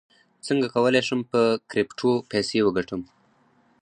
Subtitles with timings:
[0.47, 1.41] څنګه کولی شم په
[1.71, 3.01] کریپټو پیسې وګټم